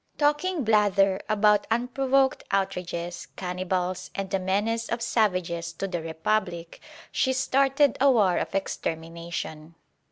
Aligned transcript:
Talking 0.17 0.63
blather 0.63 1.21
about 1.29 1.67
unprovoked 1.69 2.43
outrages, 2.49 3.27
cannibals, 3.35 4.09
and 4.15 4.33
a 4.33 4.39
menace 4.39 4.89
of 4.89 4.99
savages 4.99 5.71
to 5.73 5.87
the 5.87 6.01
Republic, 6.01 6.79
she 7.11 7.33
started 7.33 7.99
a 8.01 8.09
war 8.09 8.37
of 8.39 8.55
extermination. 8.55 9.75